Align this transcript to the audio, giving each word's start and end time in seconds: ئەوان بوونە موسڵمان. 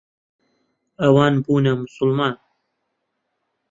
ئەوان 1.01 1.33
بوونە 1.43 1.73
موسڵمان. 1.79 2.33